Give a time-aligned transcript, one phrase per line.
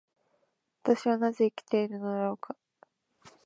[0.81, 2.55] 私はなぜ生きているのだろうか。